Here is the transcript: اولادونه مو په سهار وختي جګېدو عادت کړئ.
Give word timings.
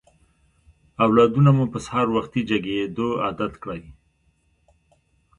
اولادونه 1.05 1.49
مو 1.57 1.65
په 1.73 1.79
سهار 1.85 2.07
وختي 2.17 2.41
جګېدو 2.49 3.07
عادت 3.23 3.53
کړئ. 3.63 3.83